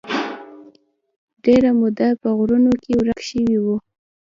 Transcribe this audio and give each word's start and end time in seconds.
ډېره 1.43 1.69
موده 1.79 2.07
په 2.21 2.29
غرونو 2.37 2.71
کې 2.83 2.91
ورک 2.99 3.19
شوی 3.29 3.55
و. 3.63 3.65